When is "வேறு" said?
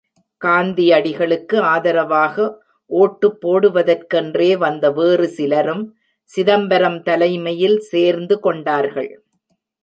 4.91-5.27